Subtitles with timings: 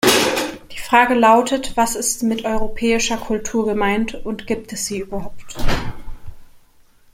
[0.71, 5.57] Die Frage lautet, was ist mit europäischer Kultur gemeint, und gibt es sie überhaupt.